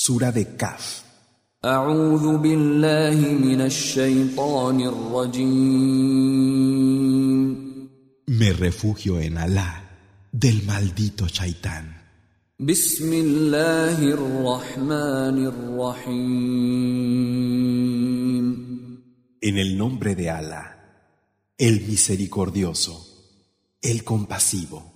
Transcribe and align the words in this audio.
Sura 0.00 0.30
de 0.30 0.54
Kaf. 0.54 1.02
Me 8.26 8.52
refugio 8.52 9.18
en 9.18 9.38
Alá 9.38 9.90
del 10.30 10.62
maldito 10.62 11.26
Shaitán. 11.26 12.00
En 19.40 19.58
el 19.58 19.76
nombre 19.76 20.14
de 20.14 20.30
Alá, 20.30 20.64
el 21.58 21.80
misericordioso, 21.88 23.04
el 23.82 24.04
compasivo. 24.04 24.94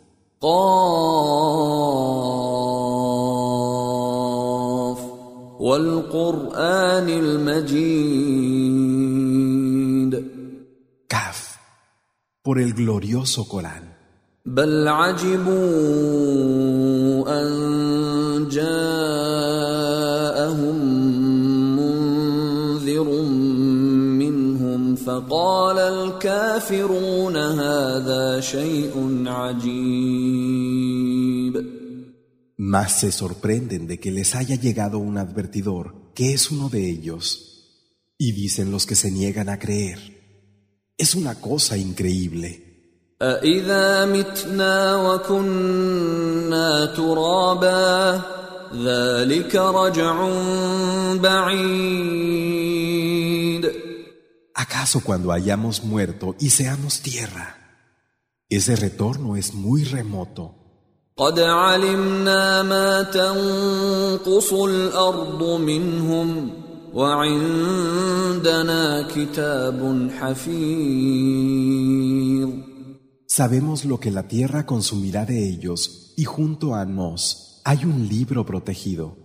والقرآن 5.62 7.08
المجيد 7.08 8.62
Kaf, 11.06 11.38
por 12.42 12.58
el 12.58 12.74
glorioso 12.74 13.46
Corán. 13.46 13.84
بل 14.46 14.88
عجبوا 14.88 15.52
أن 17.28 17.48
جاءهم 18.50 19.58
منذر 21.76 23.22
منهم 24.18 24.94
فقال 24.96 25.78
الكافرون 25.78 27.36
هذا 27.36 28.40
شيء 28.40 29.24
عجيب 29.26 31.11
mas 32.56 33.00
se 33.00 33.12
sorprenden 33.12 33.86
de 33.86 33.98
que 33.98 34.10
les 34.10 34.34
haya 34.34 34.56
llegado 34.56 34.98
un 34.98 35.18
advertidor 35.18 36.12
que 36.14 36.32
es 36.32 36.50
uno 36.50 36.68
de 36.68 36.88
ellos. 36.88 37.48
Y 38.18 38.32
dicen 38.32 38.70
los 38.70 38.86
que 38.86 38.94
se 38.94 39.10
niegan 39.10 39.48
a 39.48 39.58
creer, 39.58 39.98
es 40.96 41.14
una 41.14 41.34
cosa 41.36 41.76
increíble. 41.76 43.16
¿Acaso 54.54 55.00
cuando 55.00 55.32
hayamos 55.32 55.82
muerto 55.82 56.36
y 56.38 56.50
seamos 56.50 57.00
tierra? 57.00 57.56
Ese 58.48 58.76
retorno 58.76 59.36
es 59.36 59.54
muy 59.54 59.84
remoto. 59.84 60.61
قد 61.21 61.39
علمنا 61.39 62.63
ما 62.63 63.03
تنقص 63.03 64.53
الأرض 64.53 65.43
منهم 65.43 66.49
وعندنا 66.93 68.81
كتاب 69.15 70.09
حفيظ 70.19 71.47
Sabemos 73.27 73.85
lo 73.85 73.99
que 73.99 74.09
la 74.09 74.27
tierra 74.27 74.65
consumirá 74.65 75.25
de 75.25 75.47
ellos 75.47 75.79
y 76.17 76.23
junto 76.23 76.73
a 76.73 76.85
nos 76.85 77.61
hay 77.65 77.83
un 77.85 78.07
libro 78.07 78.45
protegido. 78.45 79.15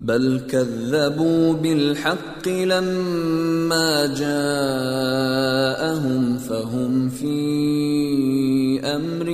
بل 0.00 0.46
كذبوا 0.50 1.52
بالحق 1.52 2.48
لما 2.48 4.06
جاءهم 4.14 5.58
فهم 6.38 7.08
في 7.08 8.80
امر 8.84 9.28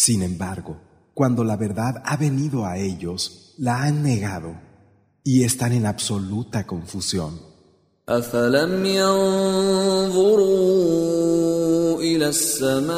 Sin 0.00 0.22
embargo, 0.22 0.80
cuando 1.14 1.44
la 1.44 1.56
verdad 1.56 2.02
ha 2.04 2.16
venido 2.16 2.66
a 2.66 2.78
ellos, 2.78 3.54
la 3.58 3.82
han 3.82 4.02
negado 4.02 4.54
y 5.24 5.44
están 5.44 5.72
en 5.72 5.86
absoluta 5.86 6.66
confusión. 6.66 7.40
افلم 8.08 8.84
ينظروا 8.86 10.46
الى 12.00 12.28
السماء 12.28 12.96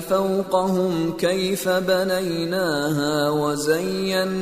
فوقهم 0.00 1.16
كيف 1.16 1.68
بنيناها 1.68 3.30
وزيناها 3.30 4.34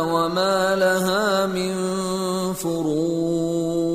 وما 0.00 0.76
لها 0.76 1.46
من 1.46 1.74
فروج 2.52 3.90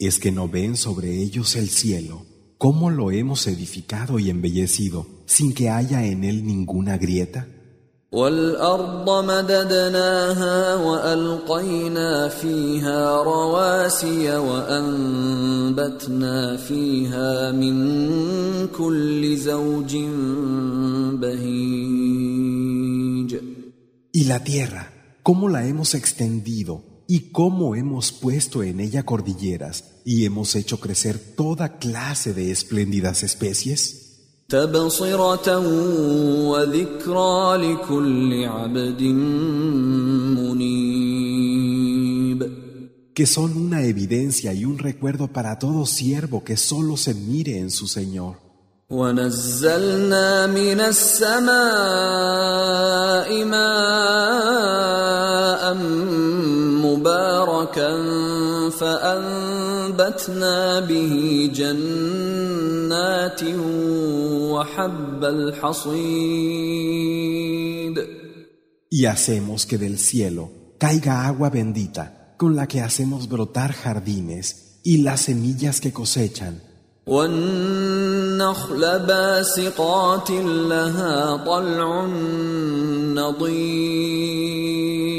¿Es 0.00 0.18
que 0.18 0.32
no 0.32 0.48
ven 0.48 0.76
sobre 0.76 1.22
ellos 1.22 1.54
el 1.54 1.70
cielo? 1.70 2.26
¿Cómo 2.58 2.90
lo 2.90 3.10
hemos 3.10 3.46
edificado 3.46 4.18
y 4.18 4.30
embellecido 4.30 5.06
sin 5.26 5.52
que 5.52 5.70
haya 5.70 6.04
en 6.04 6.24
él 6.24 6.46
ninguna 6.46 6.96
grieta? 6.98 7.46
والارض 8.14 9.10
مددناها 9.24 10.74
والقينا 10.74 12.28
فيها 12.28 13.22
رواسي 13.22 14.36
وانبتنا 14.36 15.36
فيها 16.56 17.52
من 17.52 17.76
كل 18.68 19.36
زوج 19.36 19.96
بهيج 21.20 22.54
Y 24.12 24.24
la 24.26 24.44
tierra, 24.44 24.92
¿cómo 25.24 25.48
la 25.48 25.66
hemos 25.66 25.94
extendido 25.94 26.87
y 27.11 27.31
cómo 27.31 27.75
hemos 27.75 28.11
puesto 28.11 28.61
en 28.61 28.79
ella 28.79 29.01
cordilleras 29.01 29.95
y 30.05 30.25
hemos 30.25 30.55
hecho 30.55 30.79
crecer 30.79 31.17
toda 31.35 31.79
clase 31.79 32.35
de 32.35 32.51
espléndidas 32.51 33.23
especies. 33.23 34.45
que 43.15 43.25
son 43.25 43.57
una 43.57 43.83
evidencia 43.83 44.53
y 44.53 44.63
un 44.63 44.77
recuerdo 44.77 45.27
para 45.27 45.57
todo 45.57 45.87
siervo 45.87 46.43
que 46.43 46.57
solo 46.57 46.95
se 46.95 47.15
mire 47.15 47.57
en 47.57 47.71
su 47.71 47.87
Señor. 47.87 48.37
مباركا 57.69 58.69
فانبتنا 58.69 60.79
به 60.79 61.49
جنات 61.53 63.43
وحب 64.53 65.23
الحصيد 65.23 66.59
Y 68.91 69.05
hacemos 69.05 69.67
que 69.67 69.77
del 69.77 69.99
cielo 69.99 70.49
caiga 70.79 71.27
agua 71.27 71.51
bendita 71.51 72.33
con 72.37 72.55
la 72.55 72.65
que 72.67 72.81
hacemos 72.81 73.29
brotar 73.29 73.71
jardines 73.71 74.79
y 74.83 74.97
las 74.97 75.21
semillas 75.21 75.79
que 75.79 75.93
cosechan, 75.93 76.59
والنخل 77.07 78.99
باسقات 78.99 80.31
لها 80.31 81.37
طلع 81.45 82.05
نضيد 83.15 85.18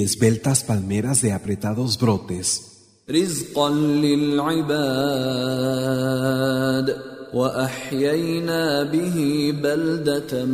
esbeltas 0.00 0.64
palmeras 0.64 1.22
de 1.22 1.32
apretados 1.32 1.98
brotes, 1.98 2.72
رزقا 3.10 3.70
للعباد 3.70 4.66
واحيينا 7.34 8.82
به 8.82 9.50
بلده 9.62 10.44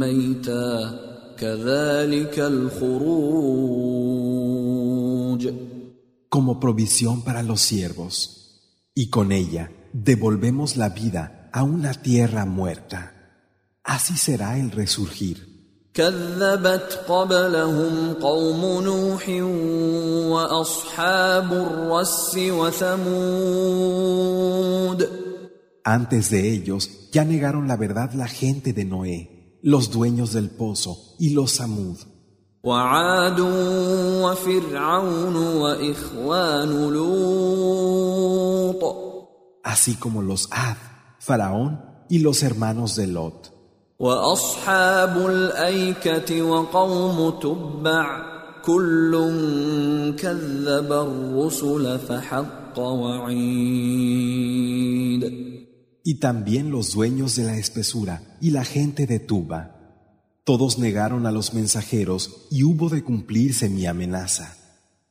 ميتا 0.00 1.00
كذلك 1.38 2.38
الخروج 2.38 3.72
como 6.28 6.58
provisión 6.58 7.22
para 7.22 7.42
los 7.42 7.60
siervos, 7.60 8.16
y 8.94 9.10
con 9.10 9.32
ella 9.32 9.70
devolvemos 9.92 10.76
la 10.76 10.88
vida 10.88 11.50
a 11.52 11.62
una 11.62 11.92
tierra 11.92 12.46
muerta. 12.46 13.00
Así 13.84 14.16
será 14.16 14.58
el 14.58 14.70
resurgir. 14.70 15.55
كذبت 15.96 17.04
قبلهم 17.08 18.14
قوم 18.20 18.82
نوح 18.82 19.28
واصحاب 20.32 21.52
الرس 21.52 22.36
وثمود 22.36 23.62
Antes 25.84 26.30
de 26.30 26.52
ellos 26.54 27.10
ya 27.12 27.24
negaron 27.24 27.66
la 27.66 27.76
verdad 27.76 28.12
la 28.14 28.28
gente 28.28 28.72
de 28.72 28.84
Noé, 28.84 29.58
los 29.62 29.90
dueños 29.90 30.32
del 30.32 30.48
pozo 30.50 31.16
y 31.18 31.30
los 31.30 31.50
Samud, 31.52 31.98
وعاد 32.64 33.40
وفرعون 34.22 35.36
واخوان 35.36 36.92
لوط 36.92 38.82
así 39.64 39.94
como 39.94 40.22
los 40.22 40.48
Ad, 40.52 40.76
Faraón 41.18 41.80
y 42.08 42.18
los 42.18 42.42
hermanos 42.42 42.96
de 42.96 43.06
Lot, 43.06 43.52
واصحاب 43.98 45.26
الايكه 45.26 46.42
وقوم 46.42 47.30
تبع 47.40 48.32
كل 48.64 49.12
كذب 50.18 50.92
الرسل 50.92 51.98
فحق 51.98 52.78
وعيد 52.78 54.12
y 56.04 56.14
también 56.18 56.70
los 56.70 56.94
dueños 56.94 57.36
de 57.36 57.44
la 57.44 57.56
espesura 57.56 58.22
y 58.40 58.50
la 58.50 58.64
gente 58.64 59.06
de 59.06 59.20
Tuba. 59.20 59.60
Todos 60.44 60.78
negaron 60.78 61.26
a 61.26 61.30
los 61.30 61.54
mensajeros 61.54 62.48
y 62.50 62.64
hubo 62.64 62.88
de 62.88 63.04
cumplirse 63.04 63.68
mi 63.68 63.86
amenaza. 63.86 64.56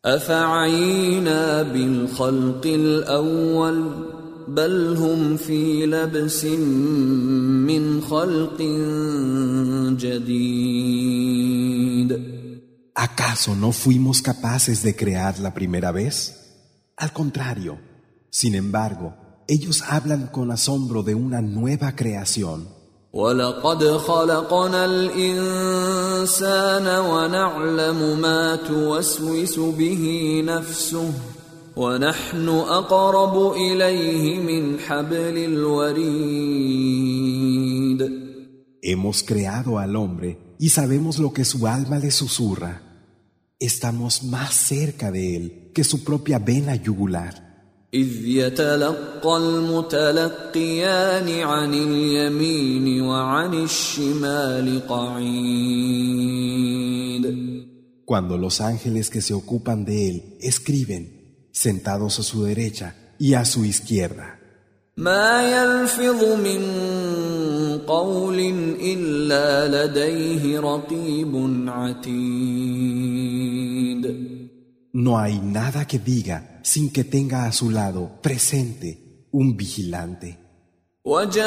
أفعينا 0.06 1.62
بالخلق 1.63 2.65
الأول 2.65 3.92
بل 4.48 4.98
هم 4.98 5.38
في 5.38 5.86
لبس 5.86 6.45
من 7.65 8.01
خلق 8.01 8.62
جديد 10.00 11.62
¿Acaso 12.94 13.56
no 13.56 13.71
fuimos 13.71 14.21
capaces 14.21 14.83
de 14.83 14.95
crear 14.95 15.39
la 15.39 15.53
primera 15.53 15.92
vez? 15.92 16.36
Al 16.98 17.13
contrario, 17.13 17.80
sin 18.30 18.53
embargo, 18.53 19.15
ellos 19.48 19.81
hablan 19.81 20.27
con 20.27 20.51
asombro 20.51 21.01
de 21.01 21.15
una 21.15 21.42
nueva 21.42 21.95
creación. 21.95 22.68
ولقد 23.13 23.98
خلقنا 23.98 24.86
الإنسان 24.86 26.88
ونعلم 27.00 28.19
ما 28.21 28.56
توسوس 28.56 29.59
به 29.59 30.03
نفسه 30.45 31.12
ونحن 31.75 32.48
أقرب 32.50 33.53
إليه 33.53 34.39
من 34.39 34.80
حبل 34.80 35.38
الوريد 35.38 36.81
Hemos 38.83 39.21
creado 39.24 39.77
al 39.77 39.95
hombre 39.95 40.56
y 40.57 40.69
sabemos 40.69 41.19
lo 41.19 41.31
que 41.31 41.45
su 41.45 41.68
alma 41.68 42.00
le 42.00 42.09
susurra. 42.09 42.81
Estamos 43.59 44.24
más 44.24 44.56
cerca 44.56 45.12
de 45.12 45.36
él 45.36 45.71
que 45.74 45.83
su 45.83 46.03
propia 46.03 46.39
vena 46.39 46.75
yugular. 46.75 47.51
إذ 47.94 48.25
يتلقى 48.25 49.38
المتلقيان 49.38 51.30
عن 51.42 51.74
اليمين 51.74 53.01
وعن 53.01 53.53
الشمال 53.53 54.88
قعيد 54.88 56.21
Cuando 58.06 58.38
los 58.38 58.62
ángeles 58.62 59.09
que 59.09 59.21
se 59.21 59.33
ocupan 59.33 59.86
de 59.86 60.09
él 60.09 60.38
escriben, 60.42 61.14
sentados 61.56 62.19
a 62.19 62.24
su 62.24 62.44
derecha 62.44 62.95
y 63.19 63.33
a 63.33 63.45
su 63.45 63.65
izquierda. 63.65 64.38
ما 64.98 65.44
يلفظ 65.44 66.24
من 66.24 66.62
قول 67.88 68.39
إلا 68.81 69.68
لديه 69.68 70.59
رقيب 70.59 71.33
عتيد 71.68 73.12
No 74.94 75.18
hay 75.18 75.39
nada 75.39 75.88
que 75.88 76.00
diga 76.00 76.59
sin 76.63 76.92
que 76.92 77.06
tenga 77.06 77.45
a 77.45 77.51
su 77.53 77.69
lado 77.69 78.19
presente 78.21 79.27
un 79.31 79.56
vigilante. 79.56 80.38
وجاءت 81.06 81.42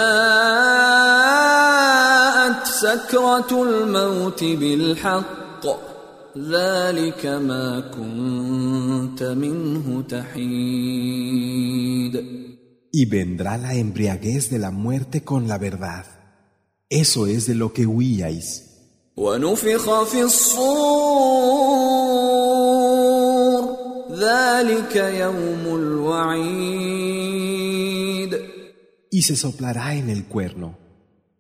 سكرة 2.66 3.62
الموت 3.62 4.44
بالحق 4.44 5.66
ذلك 6.38 7.26
ما 7.26 7.80
كنت 7.80 9.22
منه 9.22 10.02
تحيد 10.08 11.44
Y 12.96 13.06
vendrá 13.06 13.58
la 13.58 13.74
embriaguez 13.74 14.50
de 14.50 14.58
la 14.60 14.70
muerte 14.70 15.24
con 15.24 15.48
la 15.48 15.58
verdad. 15.58 16.06
Eso 16.88 17.26
es 17.26 17.46
de 17.46 17.56
lo 17.56 17.72
que 17.72 17.86
huíais. 17.86 18.62
ونفخ 19.16 20.02
في 20.04 20.22
الصور 20.22 20.64
ذلك 24.12 24.96
يوم 24.96 25.76
الوعيد 25.76 27.14
Y 29.10 29.22
se 29.22 29.36
soplará 29.36 29.94
en 29.94 30.10
el 30.10 30.24
cuerno. 30.24 30.76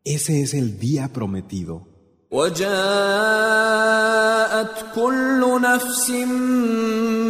Ese 0.04 0.42
es 0.42 0.54
el 0.54 0.78
día 0.78 1.12
prometido. 1.12 1.88
وجاءت 2.30 2.74
كل 4.94 5.60
نفس 5.62 6.10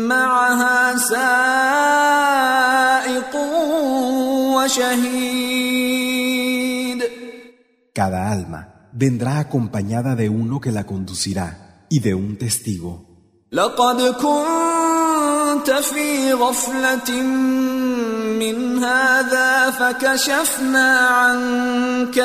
معها 0.08 0.96
سائق 0.96 2.14
وشهيد 4.56 5.64
Cada 7.94 8.20
alma 8.34 8.60
vendrá 8.92 9.38
acompañada 9.38 10.16
de 10.16 10.28
uno 10.28 10.60
que 10.60 10.72
la 10.72 10.84
conducirá 10.84 11.48
y 11.88 12.00
de 12.00 12.14
un 12.14 12.36
testigo. 12.38 13.14
لقد 13.52 14.02
كنت 14.02 15.70
في 15.70 16.32
غفلة 16.32 17.22
من 18.38 18.84
هذا 18.84 19.70
فكشفنا 19.70 20.98
عنك 20.98 22.18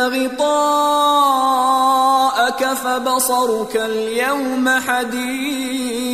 غطاءك 2.53 2.73
فبصرك 2.73 3.75
اليوم 3.75 4.69
حديد 4.69 6.09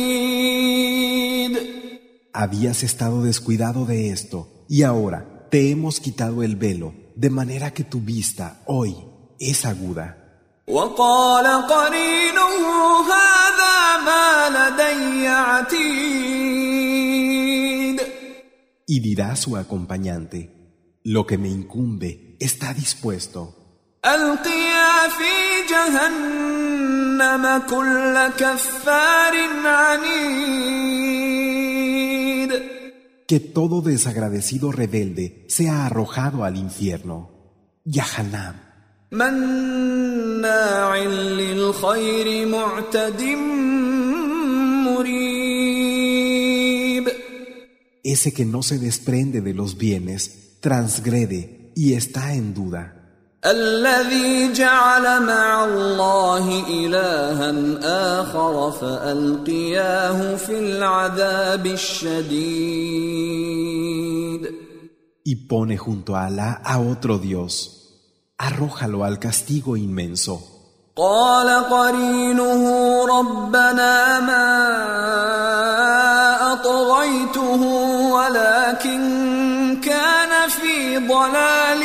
Habías 2.32 2.82
estado 2.82 3.22
descuidado 3.22 3.86
de 3.86 4.10
esto 4.10 4.48
y 4.68 4.82
ahora 4.82 5.48
te 5.50 5.70
hemos 5.70 6.00
quitado 6.00 6.42
el 6.42 6.56
velo, 6.56 6.92
de 7.14 7.30
manera 7.30 7.70
que 7.72 7.82
tu 7.84 8.00
vista 8.00 8.60
hoy 8.66 8.94
es 9.38 9.64
aguda. 9.64 10.16
وقال 10.68 11.46
قرينه 11.66 12.52
هذا 13.12 13.96
ما 14.04 14.48
لدي 14.50 15.28
عتيد 15.28 16.56
Y 18.88 19.00
dirá 19.00 19.34
su 19.36 19.56
acompañante, 19.56 20.38
lo 21.02 21.26
que 21.26 21.38
me 21.38 21.48
incumbe 21.48 22.36
está 22.38 22.74
dispuesto. 22.74 23.59
القيا 24.04 25.08
في 25.08 25.34
جهنم 25.70 27.44
كل 27.70 28.28
كفار 28.38 29.34
عنيد 29.64 31.36
Que 33.28 33.40
todo 33.40 33.82
desagradecido 33.82 34.70
rebelde 34.70 35.44
sea 35.48 35.86
arrojado 35.86 36.44
al 36.44 36.56
infierno. 36.56 37.18
Yahanam, 37.84 38.54
مناع 39.12 40.96
للخير 41.38 42.46
معتد 42.46 43.22
مريب 44.86 45.86
ese 48.06 48.32
que 48.32 48.44
no 48.44 48.62
se 48.62 48.78
desprende 48.78 49.40
de 49.40 49.52
los 49.52 49.76
bienes, 49.78 50.58
transgrede 50.60 51.72
y 51.74 51.94
está 51.94 52.34
en 52.34 52.54
duda. 52.54 52.99
الذي 53.45 54.53
جعل 54.53 55.25
مع 55.25 55.65
الله 55.65 56.63
إلها 56.69 57.53
آخر 58.21 58.71
فألقياه 58.71 60.35
في 60.35 60.59
العذاب 60.59 61.65
الشديد 61.65 63.01
Y 65.23 65.35
pone 65.35 65.77
junto 65.77 66.15
a 66.15 66.25
Alá 66.25 66.61
a 66.63 66.79
otro 66.79 67.19
Dios. 67.19 67.53
Arrójalo 68.37 69.03
al 69.03 69.17
castigo 69.19 69.75
inmenso. 69.77 70.41
قال 70.95 71.63
قرينه 71.69 72.63
ربنا 73.05 74.19
ما 74.19 74.47
أطغيته 76.53 77.61
ولكن 78.11 79.01
كان 79.83 80.49
في 80.49 80.97
ضلال 80.97 81.81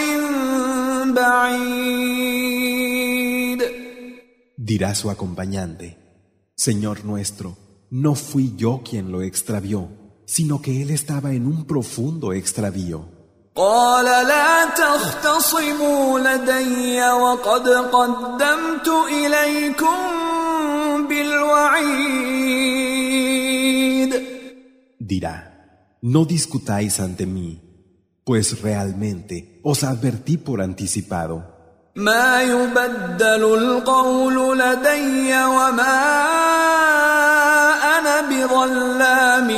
بعيد 1.26 2.82
Dirá 4.58 4.94
su 4.96 5.10
acompañante, 5.10 5.98
Señor 6.56 7.04
nuestro, 7.04 7.58
no 7.90 8.16
fui 8.16 8.54
yo 8.56 8.82
quien 8.88 9.12
lo 9.12 9.22
extravió, 9.22 9.90
sino 10.26 10.62
que 10.62 10.82
él 10.82 10.92
estaba 10.92 11.34
en 11.34 11.48
un 11.48 11.66
profundo 11.66 12.32
extravío. 12.32 13.00
قال 13.56 14.06
لا 14.06 14.66
تختصموا 14.66 16.20
لدي 16.20 17.02
وقد 17.12 17.70
قدمت 17.70 18.88
إليكم 19.12 19.98
بالوعيد 21.08 22.62
Dirá, 25.00 25.36
no 26.02 26.24
discutáis 26.24 27.00
ante 27.02 27.26
mí, 27.26 27.50
pues 28.26 28.62
realmente 28.62 29.60
os 29.64 29.84
advertí 29.84 30.38
por 30.38 30.62
anticipado. 30.62 31.52
ما 31.96 32.42
يبدل 32.42 33.44
القول 33.54 34.60
لدي 34.60 35.44
وما 35.46 36.02
أنا 38.00 38.22
بظلام 38.30 39.52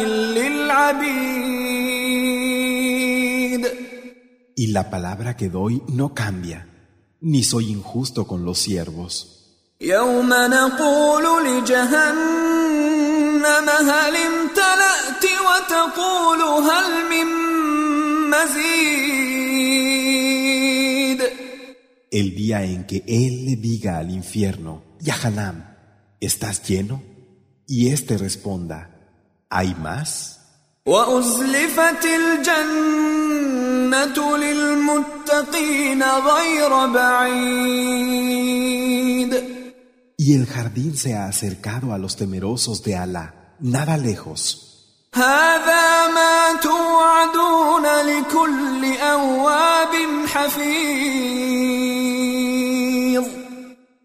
للعبيد 2.34 3.68
Y 4.56 4.68
la 4.68 4.90
palabra 4.90 5.36
que 5.36 5.50
doy 5.50 5.82
no 5.88 6.14
cambia, 6.14 6.68
ni 7.22 7.44
soy 7.44 7.72
injusto 7.72 8.26
con 8.26 8.46
los 8.46 8.60
siervos. 8.60 9.30
يوم 9.82 10.30
نقول 10.30 11.46
لجهنم 11.48 13.44
هل 13.70 14.16
امتلأت 14.16 15.26
وتقول 15.48 16.42
هل 16.42 17.10
من 17.10 17.37
مزيد 18.38 19.54
El 22.12 22.36
día 22.36 22.64
en 22.64 22.86
que 22.86 23.04
Él 23.08 23.46
le 23.46 23.56
diga 23.56 23.98
al 23.98 24.12
infierno, 24.12 24.84
Yahanam, 25.00 25.58
¿estás 26.20 26.62
lleno? 26.68 27.02
Y 27.66 27.90
éste 27.90 28.18
responda, 28.20 28.92
¿hay 29.50 29.74
más? 29.74 30.40
وأزلفت 30.86 32.06
الجنة 32.06 33.38
للمتقين 34.38 36.04
غير 36.04 36.88
بعيد 36.88 38.14
Y 40.18 40.36
el 40.36 40.46
jardín 40.46 40.96
se 40.96 41.16
ha 41.16 41.26
acercado 41.28 41.94
a 41.94 41.98
los 41.98 42.16
temerosos 42.16 42.84
de 42.84 42.96
Alá, 42.96 43.56
nada 43.60 43.98
lejos. 43.98 44.67
هذا 45.18 46.08
ما 46.08 46.60
توعدون 46.62 47.86
لكل 47.86 48.98
أواب 49.02 49.94
حفيظ 50.28 51.24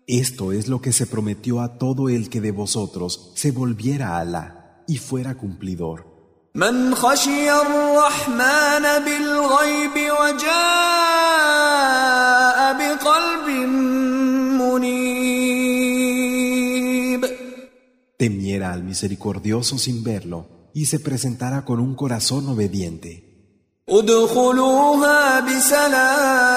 Esto 0.06 0.52
es 0.52 0.68
lo 0.68 0.80
que 0.80 0.92
se 0.92 1.06
prometió 1.06 1.60
a 1.60 1.76
todo 1.76 2.08
el 2.08 2.30
que 2.30 2.40
de 2.40 2.50
vosotros 2.50 3.32
se 3.34 3.50
volviera 3.50 4.16
a 4.16 4.20
Alá 4.20 4.84
y 4.86 4.96
fuera 4.96 5.34
cumplidor. 5.36 6.06
من 6.54 6.94
خشي 6.94 7.52
الرحمن 7.52 9.04
بالغيب 9.04 10.12
وجاء 10.20 10.48
بقلب 12.78 13.48
منيب 14.60 15.68
Temiera 18.18 18.72
al 18.72 18.82
misericordioso 18.82 19.78
sin 19.78 20.02
verlo 20.02 20.51
y 20.74 20.86
se 20.86 21.00
presentara 21.00 21.64
con 21.64 21.80
un 21.80 21.94
corazón 21.94 22.48
obediente. 22.48 23.28
ادخلوها 23.88 25.40
بسلام 25.40 26.48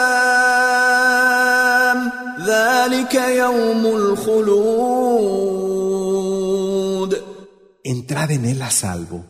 ذلك 2.46 3.16
يوم 3.16 3.86
الخلود 3.86 4.82
Entrad 7.84 8.32
en 8.32 8.46
él 8.46 8.62
a 8.62 8.70
salvo. 8.70 9.26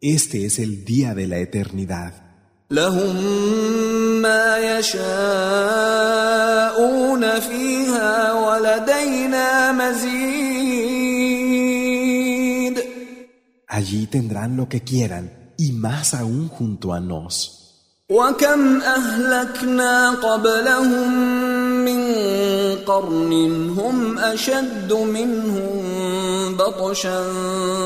Este 0.00 0.46
es 0.46 0.58
el 0.58 0.84
día 0.84 1.14
de 1.14 1.26
la 1.26 1.38
eternidad. 1.38 2.12
لهم 2.70 3.16
ما 4.22 4.58
يشاءون 4.78 5.00
فيها 7.40 8.32
ولدينا 8.32 9.72
مزيد 9.72 10.53
Allí 13.74 14.06
tendrán 14.06 14.56
lo 14.56 14.68
que 14.68 14.82
quieran 14.82 15.54
y 15.56 15.72
más 15.72 16.14
aún 16.14 16.48
junto 16.48 16.92
a 16.92 17.00
nos. 17.00 17.60
وكم 18.10 18.80
اهلكنا 18.80 20.10
قبلهم 20.10 21.14
من 21.84 22.00
قرن 22.86 23.32
هم 23.78 24.18
اشد 24.18 24.92
منهم 24.92 26.56
بطشا 26.56 27.22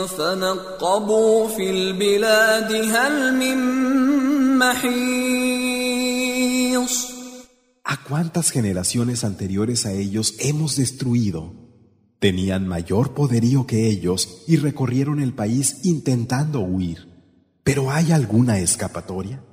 فنقبوا 0.07 1.49
في 1.49 1.71
البلاد 1.71 2.73
هل 2.73 3.35
من 3.37 3.59
محيص 4.59 5.85
¿A 7.87 7.97
cuántas 8.09 8.51
generaciones 8.51 9.25
anteriores 9.25 9.85
a 9.85 9.93
ellos 9.93 10.35
hemos 10.39 10.77
destruido? 10.77 11.53
tenían 12.20 12.68
mayor 12.68 13.14
poderío 13.14 13.66
que 13.66 13.88
ellos 13.88 14.44
y 14.48 14.58
recorrieron 14.58 15.20
el 15.20 15.34
país 15.34 15.80
intentando 15.84 16.60
huir. 16.60 17.08
¿Pero 17.64 17.92
hay 17.92 18.12
alguna 18.12 18.60
escapatoria? 18.60 19.44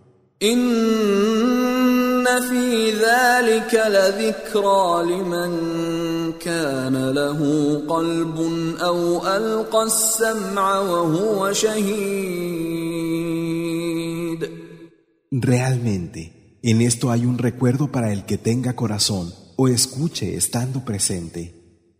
Realmente, 15.31 16.59
en 16.63 16.81
esto 16.83 17.11
hay 17.11 17.27
un 17.27 17.39
recuerdo 17.39 17.91
para 17.93 18.13
el 18.13 18.25
que 18.27 18.39
tenga 18.39 18.75
corazón 18.75 19.33
o 19.57 19.69
escuche 19.69 20.37
estando 20.37 20.85
presente. 20.85 21.56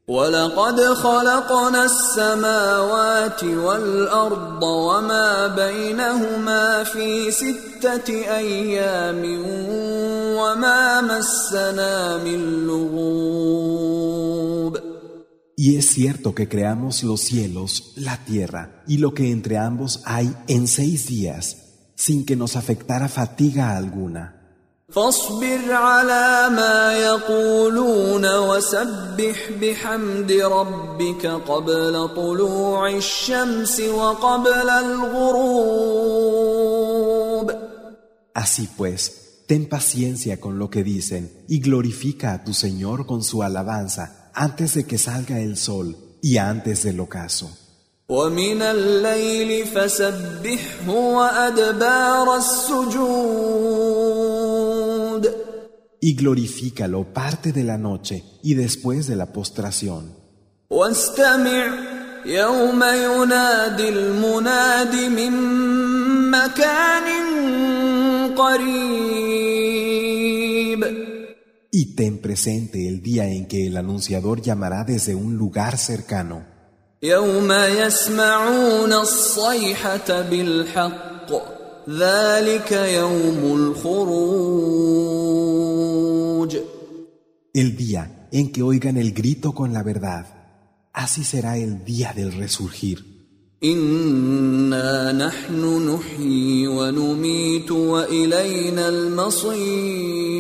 ولقد 0.08 0.80
خلقنا 0.80 1.86
السماوات 1.86 3.44
والارض 3.44 4.64
وما 4.64 5.48
بينهما 5.48 6.84
في 6.84 7.32
سته 7.32 8.38
ايام 8.38 9.22
وما 10.38 11.02
مسنا 11.02 12.18
من 12.18 12.68
لغوب 12.68 13.72
Y 15.64 15.76
es 15.78 15.86
cierto 15.92 16.34
que 16.34 16.50
creamos 16.50 17.04
los 17.04 17.22
cielos, 17.22 17.94
la 17.96 18.18
tierra 18.26 18.84
y 18.88 18.98
lo 18.98 19.14
que 19.14 19.30
entre 19.30 19.60
ambos 19.60 20.02
hay 20.06 20.36
en 20.48 20.68
seis 20.68 21.06
días, 21.06 21.46
sin 21.96 22.26
que 22.26 22.36
nos 22.36 22.56
afectara 22.56 23.08
fatiga 23.08 23.78
alguna. 23.78 24.35
فاصبر 24.97 25.73
على 25.73 26.49
ما 26.57 26.95
يقولون 26.95 28.39
وسبح 28.39 29.51
بحمد 29.61 30.33
ربك 30.33 31.27
قبل 31.27 32.09
طلوع 32.17 32.91
الشمس 32.91 33.81
وقبل 33.81 34.71
الغروب 34.71 35.87
Así 38.35 38.69
pues, 38.77 39.01
ten 39.47 39.69
paciencia 39.69 40.41
con 40.41 40.59
lo 40.59 40.71
que 40.71 40.83
dicen 40.83 41.45
y 41.47 41.61
glorifica 41.61 42.33
a 42.33 42.43
tu 42.45 42.55
Señor 42.55 43.05
con 43.05 43.23
su 43.23 43.43
alabanza 43.43 44.31
antes 44.33 44.75
de 44.75 44.87
que 44.87 44.97
salga 44.97 45.41
el 45.41 45.59
sol 45.59 45.97
y 46.23 46.39
antes 46.39 46.85
del 46.85 47.01
ocaso. 47.01 47.51
ومن 48.09 48.63
الليل 48.63 49.67
فسبحه 49.67 50.89
وأدبار 50.89 52.37
السجود 52.37 53.46
Y 56.06 56.16
glorifícalo 56.16 57.14
parte 57.14 57.52
de 57.52 57.64
la 57.64 57.78
noche 57.78 58.24
y 58.42 58.56
después 58.56 59.08
de 59.08 59.16
la 59.16 59.28
postración. 59.34 60.22
واستمع 60.72 61.68
يوم 62.26 62.84
ينادي 62.84 63.90
المناد 63.90 64.96
من 64.96 65.32
مكان 66.32 67.08
قريب 68.36 69.82
Y 71.74 71.96
ten 71.96 72.18
presente 72.20 72.88
el 72.88 73.02
día 73.02 73.26
en 73.28 73.48
que 73.48 73.68
el 73.68 73.78
anunciador 73.78 74.42
llamará 74.42 74.84
desde 74.84 75.16
un 75.16 75.38
lugar 75.38 75.78
cercano, 75.78 76.44
يوم 77.04 77.52
يسمعون 77.52 78.94
الصيحة 78.94 80.22
بالحق 80.22 81.32
ذلك 81.90 82.72
يوم 82.72 83.56
الخروج 83.56 85.22
el 87.54 87.76
día 87.76 88.28
en 88.32 88.52
que 88.52 88.64
oigan 88.64 88.98
el 88.98 89.14
grito 89.14 89.54
con 89.54 89.74
la 89.74 89.84
verdad. 89.84 90.26
Así 90.94 91.24
será 91.24 91.58
el 91.58 91.84
día 91.86 92.14
del 92.14 92.32
resurgir. 92.34 93.12
إنا 93.64 95.12
نحن 95.12 95.90
نحيي 95.90 96.68
ونميت 96.68 97.72
وإلينا 97.72 98.90
المصير 98.90 100.32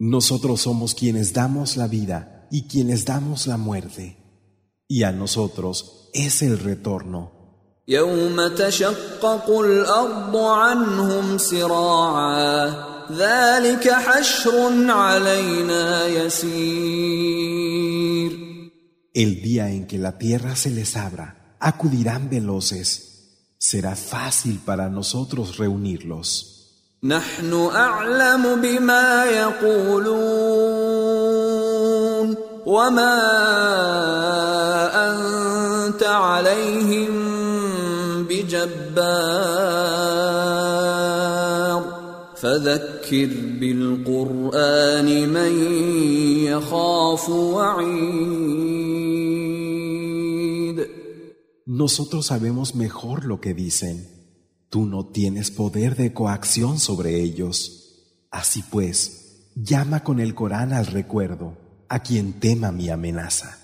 Nosotros 0.00 0.60
somos 0.62 0.94
quienes 0.94 1.32
damos 1.32 1.76
la 1.76 1.86
vida 1.86 2.46
y 2.50 2.62
quienes 2.62 3.04
damos 3.04 3.46
la 3.46 3.58
muerte. 3.58 4.16
Y 4.88 5.02
a 5.02 5.12
nosotros 5.12 6.10
es 6.14 6.42
el 6.42 6.58
retorno. 6.58 7.30
يوم 7.88 8.48
تشقق 8.48 9.50
الأرض 9.50 10.36
عنهم 10.36 11.38
سراعا 11.38 12.74
ذلك 13.12 13.90
حشر 13.90 14.70
علينا 14.90 16.06
يسير 16.06 17.64
El 19.14 19.42
día 19.42 19.70
en 19.70 19.86
que 19.86 19.96
la 19.96 20.18
tierra 20.18 20.56
se 20.56 20.70
les 20.70 20.96
abra, 20.96 21.56
acudirán 21.60 22.28
veloces. 22.28 22.88
Será 23.58 23.94
fácil 23.94 24.58
para 24.66 24.88
nosotros 24.88 25.56
reunirlos. 25.56 26.54
نحن 27.04 27.52
أعلم 27.74 28.60
بما 28.62 29.24
يقولون 29.24 30.34
وما 32.66 33.20
أنت 35.10 36.02
عليهم 36.02 37.12
بجبار 38.24 39.64
فذكر 42.38 43.30
بالقرآن 43.60 45.28
من 45.28 45.52
يخاف 46.44 47.28
وعيد 47.28 48.84
Nosotros 51.66 52.26
sabemos 52.26 52.74
mejor 52.74 53.24
lo 53.24 53.40
que 53.40 53.54
dicen. 53.54 54.06
Tú 54.68 54.86
no 54.86 55.06
tienes 55.06 55.50
poder 55.50 55.96
de 55.96 56.12
coacción 56.12 56.78
sobre 56.78 57.20
ellos. 57.22 58.28
Así 58.30 58.62
pues, 58.70 59.50
llama 59.56 60.04
con 60.04 60.20
el 60.20 60.34
Corán 60.34 60.72
al 60.72 60.86
recuerdo 60.86 61.56
a 61.88 62.00
quien 62.00 62.34
tema 62.38 62.70
mi 62.70 62.90
amenaza. 62.90 63.57